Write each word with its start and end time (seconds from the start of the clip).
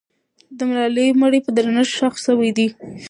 د 0.57 0.59
ملالۍ 0.69 1.09
مړی 1.21 1.39
په 1.45 1.51
درنښت 1.57 1.93
ښخ 1.97 2.15
سوی 2.25 2.49
دی. 2.57 2.67